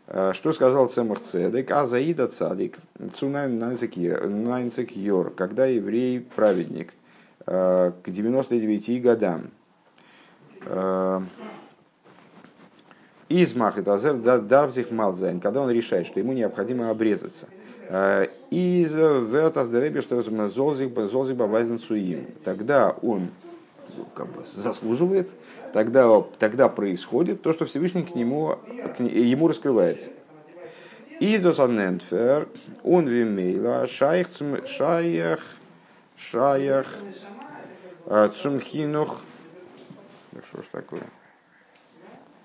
[0.09, 1.71] Э, что сказал Цемах Цедек?
[1.71, 2.79] А Заида Цадик,
[3.14, 6.94] Цунайн Найнцек Йор, когда еврей праведник
[7.47, 9.51] э, к 99 годам
[10.64, 11.21] э,
[13.29, 17.47] Измах и Тазер Дарбзих Малзайн, когда он решает, что ему необходимо обрезаться.
[18.51, 20.90] Из Вертас Деребе, что Золзик
[21.37, 22.27] Бабайзен Суим.
[22.44, 23.29] Тогда он
[24.14, 25.30] как бы заслуживает
[25.72, 28.58] тогда, тогда происходит то, что Всевышний к нему,
[28.96, 30.11] к, ему раскрывается.
[31.20, 32.48] Издос анентфер,
[32.84, 34.28] он вимейла, шайх,
[34.66, 35.40] шайх,
[36.16, 36.98] шайх,
[38.06, 39.22] а, цумхинух,
[40.48, 41.02] что ж такое?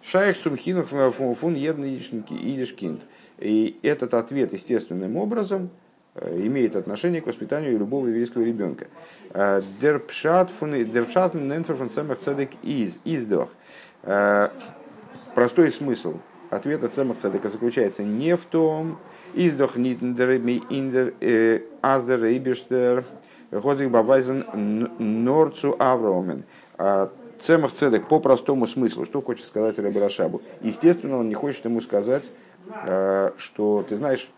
[0.02, 3.02] Шайх цумхинух фун едный идишкинд.
[3.38, 5.70] И этот ответ естественным образом–
[6.16, 8.88] имеет отношение к воспитанию любого еврейского ребенка.
[9.32, 11.90] Э, дерпшат фун ненфер фун
[12.62, 13.50] из издох.
[14.04, 14.50] Э,
[15.34, 16.20] простой смысл
[16.52, 19.00] ответа цемах цедека заключается не в том,
[19.34, 21.14] издох нитндерми индер
[21.82, 23.06] аздер рейбештер
[23.52, 26.44] гозик бабайзен норцу авромен.
[27.40, 30.42] Цемах цедек по простому смыслу, что хочет сказать Рабирашабу.
[30.62, 32.32] Естественно, он не хочет ему сказать,
[33.38, 34.30] что ты знаешь,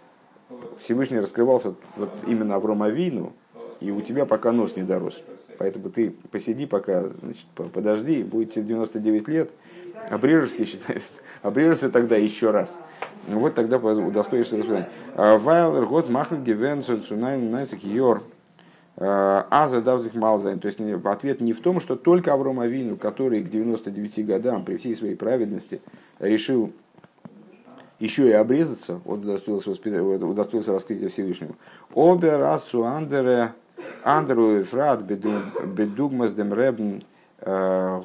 [0.79, 3.33] Всевышний раскрывался вот именно Авром Авину,
[3.79, 5.21] и у тебя пока нос не дорос.
[5.57, 9.51] Поэтому ты посиди пока, значит, подожди, будет тебе 99 лет,
[10.09, 11.01] обрежешься, считай,
[11.41, 12.79] обрежешься тогда еще раз.
[13.27, 14.89] Ну вот тогда удостоишься воспитания.
[15.15, 18.21] А, Вайлер год махнет гивен цунайн найцек йор.
[18.97, 20.59] А, а задавзих малзайн.
[20.59, 24.77] То есть ответ не в том, что только Авром Авину, который к 99 годам при
[24.77, 25.81] всей своей праведности
[26.19, 26.71] решил
[27.99, 29.97] еще и обрезаться, он удостоился, воспит...
[29.97, 31.55] удостоился раскрытия Всевышнему.
[31.93, 33.53] Обе расу андере
[34.03, 37.03] андеру фрат бедугмас дем ребн
[37.39, 38.01] э,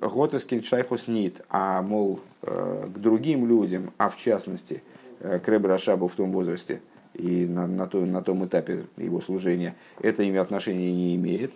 [0.00, 4.82] готескин шайхус нит, а мол э, к другим людям, а в частности
[5.20, 6.80] э, к Ребе Рашабу в том возрасте
[7.14, 11.52] и на, на, том, на том этапе его служения, это имя отношения не имеет.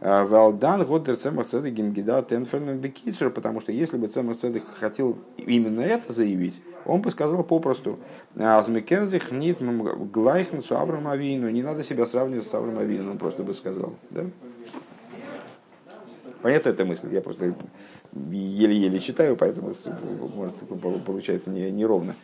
[0.00, 5.80] Валдан Годдер Цемах Цедек Гимгида Тенферн Бекицер, потому что если бы Цемах Цедек хотел именно
[5.80, 7.98] это заявить, он бы сказал попросту,
[8.36, 10.70] Азмикензих нит глайхн с
[11.50, 13.94] не надо себя сравнивать с Авраам он просто бы сказал.
[14.10, 14.24] Да?
[16.42, 17.12] Понятна эта мысль?
[17.12, 17.52] Я просто
[18.12, 19.72] еле-еле читаю, поэтому
[20.34, 20.56] может
[21.04, 22.14] получается неровно.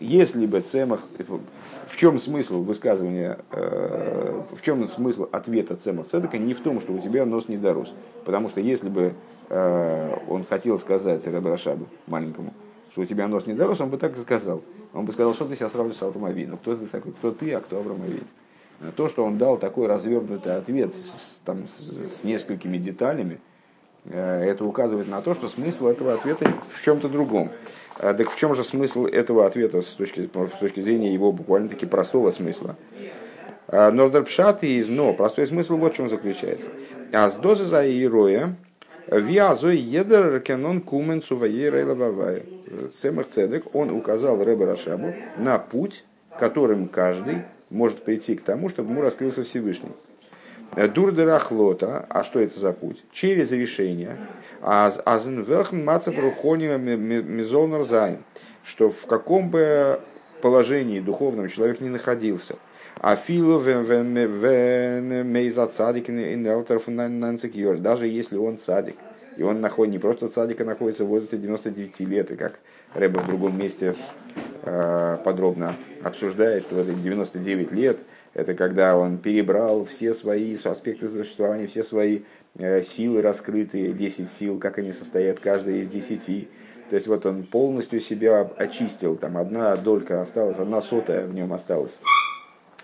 [0.00, 1.00] Если бы Цемах...
[1.86, 6.38] В чем смысл высказывания, э, в чем смысл ответа Цемах Цедека?
[6.38, 7.92] Не в том, что у тебя нос не дорос.
[8.24, 9.12] Потому что если бы
[9.50, 12.54] э, он хотел сказать Рабрашабу маленькому,
[12.92, 14.62] что у тебя нос не дорос, он бы так и сказал.
[14.94, 16.58] Он бы сказал, что ты себя сравниваешь с Авромовином.
[16.58, 17.12] Кто ты такой?
[17.12, 18.24] Кто ты, а кто Авромовин?
[18.96, 21.66] То, что он дал такой развернутый ответ с, там,
[22.08, 23.38] с несколькими деталями,
[24.06, 27.50] э, это указывает на то, что смысл этого ответа в чем-то другом.
[28.02, 31.84] А, так в чем же смысл этого ответа с точки, с точки зрения его буквально-таки
[31.84, 32.76] простого смысла?
[33.68, 36.70] А, Нордерпшат из но простой смысл вот в чем заключается.
[37.12, 38.56] А с дозы за иероя
[39.06, 42.42] виазой едер кенон кумен суваей лававая.
[43.02, 46.04] Цемах Цедек, он указал Рэбе Рашабу на путь,
[46.38, 49.90] которым каждый может прийти к тому, чтобы ему раскрылся Всевышний.
[50.76, 53.02] Дурдерахлота, а что это за путь?
[53.12, 54.16] Через решение.
[54.62, 58.18] Азенвелхн мацев рухонима мизолнер зайн.
[58.62, 60.00] Что в каком бы
[60.42, 62.54] положении духовном человек не находился.
[63.00, 63.58] А филу
[65.24, 66.06] мейза цадик
[67.82, 68.96] даже если он цадик.
[69.36, 72.58] И он находит, не просто цадика находится в возрасте 99 лет, и как
[72.94, 73.94] Рэба в другом месте
[74.64, 77.96] э, подробно обсуждает, что это 99 лет–
[78.34, 82.20] это когда он перебрал все свои аспекты существования, все свои
[82.56, 86.48] э, силы раскрытые, 10 сил, как они состоят, каждая из 10.
[86.90, 91.52] То есть вот он полностью себя очистил, там одна долька осталась, одна сотая в нем
[91.52, 91.98] осталась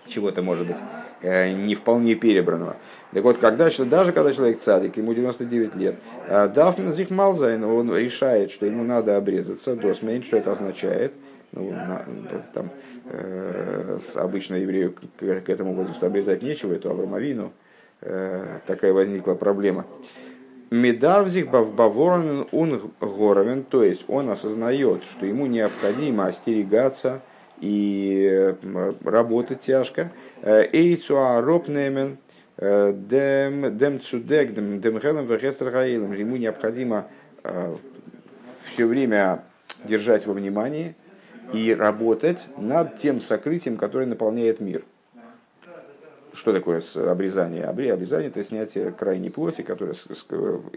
[0.07, 0.77] чего-то, может быть,
[1.21, 2.77] э, не вполне перебранного.
[3.11, 5.95] Так вот, когда, даже когда человек цадик, ему 99 лет,
[6.29, 11.11] э, Дафна Зихмалзайн, он решает, что ему надо обрезаться, досмейн, что это означает–
[11.51, 12.05] ну, на,
[12.53, 12.69] там,
[13.05, 17.53] э, обычно еврею к, к этому возрасту обрезать нечего, это Авромовину
[18.01, 19.85] э, такая возникла проблема.
[20.69, 27.21] Медарвзих баворон он горовен, то есть он осознает, что ему необходимо остерегаться
[27.61, 28.29] и
[28.61, 30.11] э, работать тяжко.
[30.41, 32.17] Э, Эйцуа ропнемен
[32.57, 37.07] э, дем дем цудек дем дем Ему необходимо
[38.73, 39.43] все время
[39.85, 40.93] держать во внимании–
[41.53, 44.83] и работать над тем сокрытием, которое наполняет мир.
[46.33, 47.63] Что такое обрезание?
[47.63, 49.95] Обрезание– это снятие крайней плоти, которая,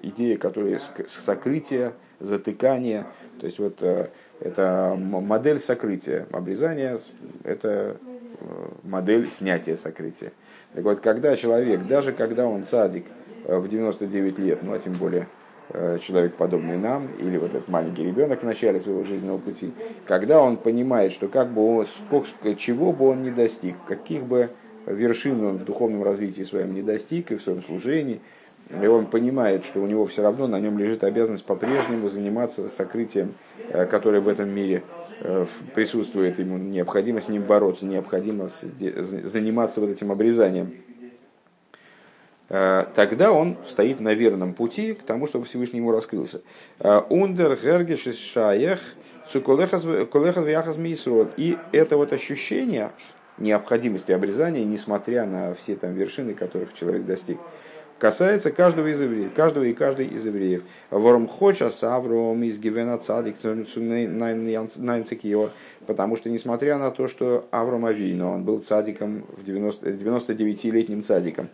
[0.02, 3.04] идея, которая сокрытие, затыкание.
[3.40, 4.08] То есть вот э,
[4.40, 6.26] это модель сокрытия.
[6.32, 6.98] Обрезание–
[7.44, 7.98] это
[8.40, 10.32] э, модель снятия сокрытия.
[10.72, 13.04] Так вот, когда человек, даже когда он садик
[13.44, 15.26] э, в 99 лет, ну а тем более
[16.00, 19.72] человек, подобный нам, или вот этот маленький ребенок в начале своего жизненного пути,
[20.06, 21.86] когда он понимает, что как бы он,
[22.56, 24.50] чего бы он ни достиг, каких бы
[24.86, 28.20] вершин он в духовном развитии своем не достиг и в своем служении,
[28.82, 33.34] и он понимает, что у него все равно на нем лежит обязанность по-прежнему заниматься сокрытием,
[33.68, 34.84] э, которое в этом мире
[35.20, 40.68] э, присутствует, ему необходимо с ним бороться, необходимо заниматься вот этим обрезанием.
[40.68, 40.89] Э,
[42.96, 46.42] тогда он стоит на верном пути к тому, чтобы Всевышний ему раскрылся.
[46.80, 48.80] Э, Ундер гергеш шаях
[51.36, 52.90] И это вот ощущение
[53.38, 57.38] необходимости обрезания, несмотря на все там вершины, которых человек достиг,
[58.00, 60.64] касается каждого из евреев, каждого и каждой из евреев.
[60.90, 63.36] Вором хоча савром из гивена цадик
[65.86, 71.48] потому что несмотря на то, что Авром Авино, он был цадиком в 90, 99-летним цадиком,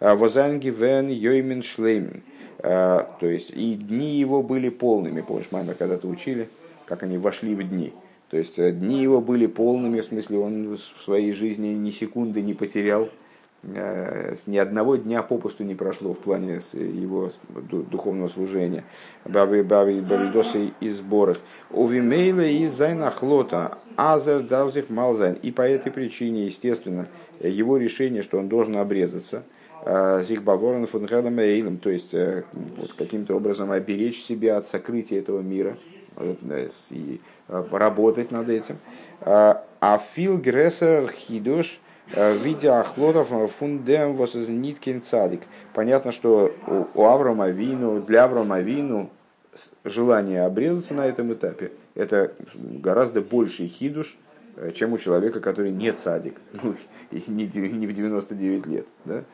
[0.00, 2.22] Возанги вен йоймен шлеймен.
[2.58, 5.20] А, то есть и дни его были полными.
[5.20, 6.48] Помнишь, мама когда-то учили,
[6.86, 7.92] как они вошли в дни.
[8.30, 12.54] То есть дни его были полными, в смысле он в своей жизни ни секунды не
[12.54, 13.08] потерял,
[13.62, 18.84] ни одного дня попусту не прошло в плане его духовного служения.
[19.24, 21.38] Баби Баби Бавидосы и сборах.
[21.70, 25.34] Увимейла и Зайнахлота, Азер Даузих Малзайн.
[25.42, 27.06] И по этой причине, естественно,
[27.40, 29.42] его решение, что он должен обрезаться,
[29.84, 31.06] Зихбаворон фон
[31.38, 35.76] Эйлем, то есть вот, каким-то образом оберечь себя от сокрытия этого мира
[36.90, 38.76] и работать над этим.
[39.20, 41.80] А фил грессер хидуш–
[42.12, 44.16] в виде ахлотов фундем
[44.60, 45.42] ниткин цадик.
[45.72, 46.52] Понятно, что
[46.96, 49.10] у Аврома Вину, для Аврома Вину
[49.84, 54.16] желание обрезаться на этом этапе это гораздо больший хидуш,
[54.56, 56.74] э, чем у человека, который не цадик, ну,
[57.10, 58.86] не в 99 лет.
[59.04, 59.24] Да?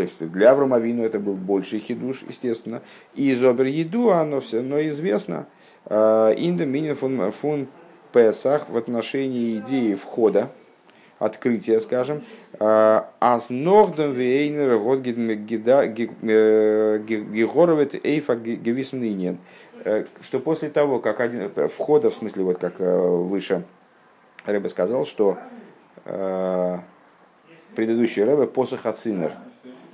[0.00, 2.80] То есть для Аврома Вину это был больший хидуш, естественно.
[3.14, 5.46] И из еду оно все но известно.
[5.84, 7.68] Э, Инда минин фун
[8.10, 10.48] Песах в отношении идеи входа
[11.18, 12.22] открытие, скажем,
[12.58, 15.00] «Аз нордом вейнер год
[17.02, 19.36] гигоровет эйфа гевиснинен».
[20.22, 23.64] Что после того, как один, входа, в смысле, вот как выше
[24.46, 25.36] Рэбе сказал, что
[27.76, 29.34] предыдущий Рэбе Посох Ацинер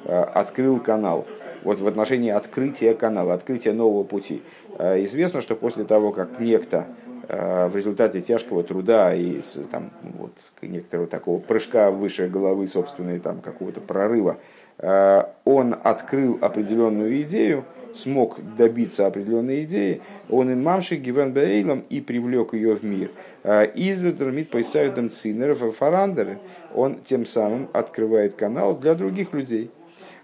[0.06, 1.26] открыл канал.
[1.62, 4.42] Вот в отношении открытия канала, открытия нового пути.
[4.78, 6.86] Известно, что после того, как некто
[7.28, 9.40] Э, в результате тяжкого труда и
[9.72, 10.30] там, вот,
[10.62, 14.36] некоторого такого прыжка выше головы собственной, там, какого-то прорыва,
[14.78, 17.64] э, он открыл определенную идею,
[17.96, 23.10] смог добиться определенной идеи, он им мамши гивен бейлом и привлек ее в мир.
[23.42, 26.38] Э, из драмит поисаидом цинеров фарандеры,
[26.76, 29.72] он тем самым открывает канал для других людей.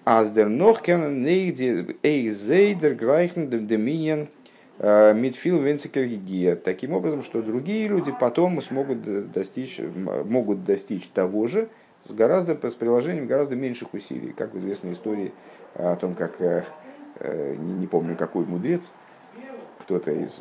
[0.05, 4.29] Аздер нохкен эйзейдер грайхен доминион
[4.79, 6.57] Э, Мидфил Венцикергигия.
[6.57, 9.81] Таким образом, что другие люди потом смогут достичь,
[10.25, 11.69] могут достичь того же
[12.09, 15.33] с, гораздо, с приложением гораздо меньших усилий, как в известной истории
[15.75, 16.65] о том, как, э,
[17.21, 18.91] э, не, не помню какой мудрец,
[19.83, 20.41] кто-то из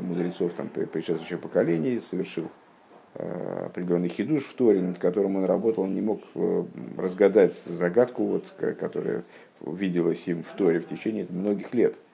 [0.00, 2.50] мудрецов там, предшествующего поколения совершил
[3.14, 6.20] определенный хидуш в Торе, над которым он работал, он не мог
[6.96, 8.44] разгадать загадку, вот,
[8.78, 9.24] которая
[9.60, 11.94] виделась им в Торе в течение многих лет–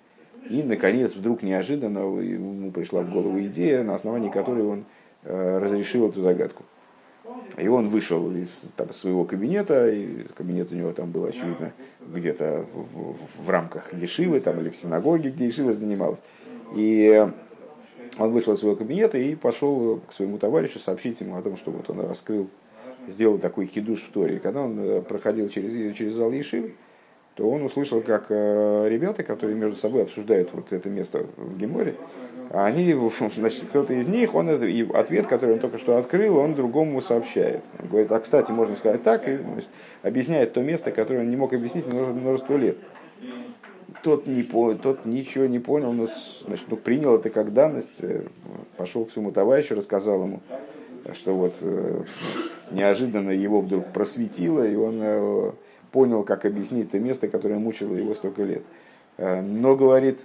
[0.51, 4.85] и, наконец, вдруг неожиданно ему пришла в голову идея, на основании которой он
[5.23, 6.65] э, разрешил эту загадку.
[7.57, 11.73] И он вышел из там, своего кабинета, и кабинет у него там был, очевидно,
[12.07, 16.21] где-то в, в, в рамках Ешивы там, или в синагоге, где Ешива занималась.
[16.77, 17.27] И
[18.19, 21.71] он вышел из своего кабинета и пошел к своему товарищу сообщить ему о том, что
[21.71, 22.49] вот он раскрыл,
[23.09, 24.39] сделал такой хидуш в Торе.
[24.39, 26.75] Когда он э, проходил через, через зал Ешивы,
[27.35, 31.97] то он услышал, как э, ребята, которые между собой обсуждают вот это место в Геморе,
[32.51, 32.95] они,
[33.37, 37.63] значит, кто-то из них, он и ответ, который он только что открыл, он другому сообщает.
[37.81, 39.69] Он говорит, а кстати, можно сказать так, и значит,
[40.03, 42.77] объясняет то место, которое он не мог объяснить множество лет.
[44.03, 46.09] Тот, не, тот ничего не понял, но
[46.47, 48.25] значит, ну, принял это как данность, э,
[48.77, 50.41] пошел к своему товарищу, рассказал ему,
[51.13, 52.03] что вот э,
[52.71, 55.55] неожиданно его вдруг просветило, и он
[55.95, 58.65] понял, как объяснить это место, которое мучило его столько лет.
[59.17, 60.19] Э, но, говорит,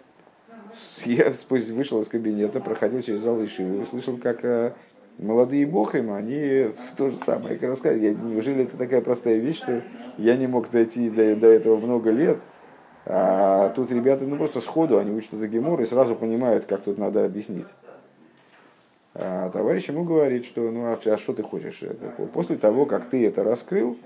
[1.05, 4.73] я вышел из кабинета, проходил через зал и услышал, как э,
[5.19, 7.57] молодые бохримы, они то же самое.
[7.57, 9.83] Как рассказывали, неужели это такая простая вещь, что
[10.17, 12.39] я не мог дойти до, до этого много лет,
[13.05, 16.97] а тут ребята ну, просто сходу, они учат это гемор и сразу понимают, как тут
[16.97, 17.67] надо объяснить.
[19.15, 21.81] А товарищ ему говорит, что ну а, а что ты хочешь?
[21.81, 23.97] Это, после того, как ты это раскрыл,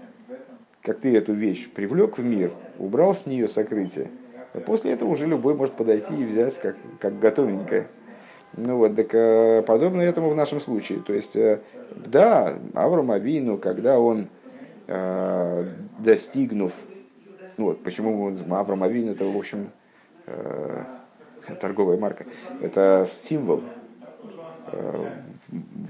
[0.82, 4.10] как ты эту вещь привлек в мир, убрал с нее сокрытие,
[4.66, 7.88] после этого уже любой может подойти и взять как, как готовенькое.
[8.56, 11.00] Ну вот, так э, подобно этому в нашем случае.
[11.00, 11.60] То есть, э,
[12.06, 14.28] да, Авраам Авину, когда он,
[14.88, 15.66] э,
[15.98, 16.72] достигнув,
[17.58, 19.70] ну вот, почему Авраам Авину, это, в общем,
[21.60, 22.26] торговая марка,
[22.62, 23.62] это символ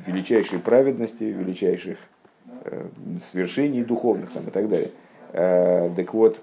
[0.06, 1.98] величайшей праведности, величайших
[2.66, 2.88] Э,
[3.22, 4.92] свершений духовных там, и так далее.
[5.34, 6.42] Э, так вот,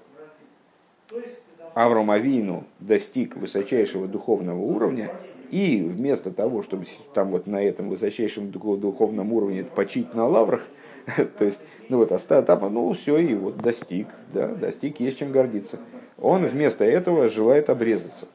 [1.73, 5.09] Авраам Авину достиг высочайшего духовного уровня,
[5.49, 10.67] и вместо того, чтобы там вот на этом высочайшем духовном уровне почить на лаврах,
[11.37, 15.79] то есть, ну вот, там, ну все, и вот достиг, да, достиг, есть чем гордиться.
[16.17, 18.27] Он вместо этого желает обрезаться.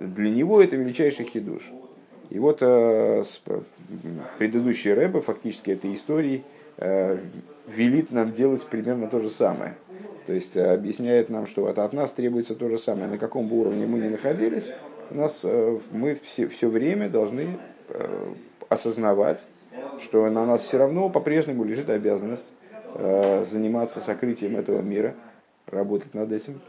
[0.00, 1.70] Для него это величайший хидуш.
[2.30, 3.22] И вот э,
[4.38, 6.42] предыдущий рэбы фактически этой истории
[6.78, 7.18] э,
[7.68, 9.74] велит нам делать примерно то же самое.
[10.26, 13.08] То есть э, объясняет нам, что вот от нас требуется то же самое.
[13.08, 14.70] На каком бы уровне мы ни находились,
[15.10, 18.32] у нас, э, мы все, все время должны э,
[18.68, 19.46] осознавать,
[20.00, 22.46] что на нас все равно по-прежнему лежит обязанность
[22.94, 25.14] э, заниматься сокрытием этого мира,
[25.66, 26.60] работать над этим.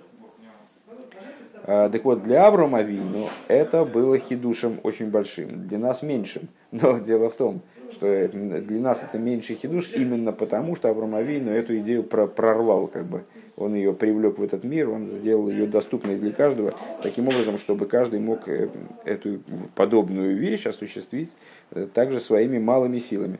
[1.63, 6.47] Э, так вот, для Аврома Вину это было хидушем очень большим, для нас меньшим.
[6.71, 7.61] Но дело в том,
[7.91, 13.05] что для нас это меньший хидуш именно потому, что Авраам Авину эту идею прорвал, как
[13.05, 13.23] бы.
[13.57, 17.85] Он ее привлек в этот мир, он сделал ее доступной для каждого, таким образом, чтобы
[17.85, 18.69] каждый мог э,
[19.05, 19.39] эту
[19.75, 21.31] подобную вещь осуществить
[21.71, 23.39] э, также своими малыми силами.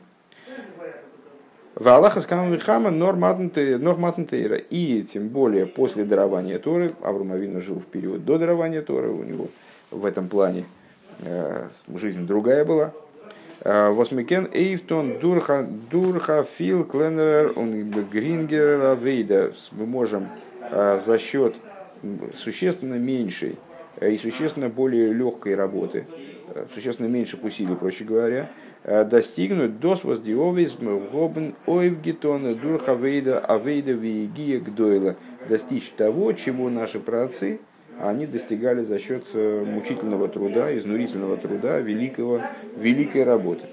[1.74, 4.56] В Аллаха Скамвихама Норматнтейра.
[4.56, 9.22] И тем более после дарования Торы, Авраам Авину жил в период до дарования Торы, у
[9.22, 9.48] него
[9.90, 10.64] в этом плане
[11.20, 12.94] э, жизнь другая была,
[13.66, 19.54] Восмикен Эйфтон Дурха Дурха Фил Кленнер он Грингера Вейда.
[19.72, 20.28] Мы можем
[20.60, 21.56] а, за счет
[22.32, 23.56] существенно меньшей
[23.98, 26.06] э, и существенно более легкой работы,
[26.54, 28.52] э, существенно меньших усилий, проще говоря,
[28.84, 35.16] э, достигнуть дос воздиовизм гобн ойвгитона дурха вейда авейда виегия гдойла,
[35.48, 37.58] достичь того, чего наши праотцы–
[37.98, 42.42] они достигали за счет э, мучительного труда, изнурительного труда, великого,
[42.76, 43.64] великой работы.